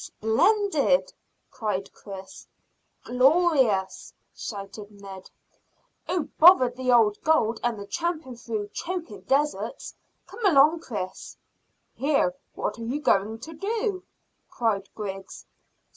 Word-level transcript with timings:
"Splendid!" 0.03 1.13
cried 1.51 1.93
Chris. 1.93 2.47
"Glorious!" 3.03 4.11
shouted 4.35 4.89
Ned. 4.89 5.29
"Oh, 6.09 6.27
bother 6.39 6.69
the 6.69 6.91
old 6.91 7.21
gold 7.21 7.59
and 7.63 7.77
the 7.79 7.85
tramping 7.85 8.35
through 8.35 8.69
choking 8.69 9.21
deserts. 9.21 9.93
Come 10.25 10.43
along, 10.43 10.79
Chris." 10.79 11.37
"Here, 11.93 12.33
what 12.55 12.79
are 12.79 12.83
you 12.83 12.99
going 12.99 13.37
to 13.41 13.53
do?" 13.53 14.03
cried 14.49 14.89
Griggs. 14.95 15.45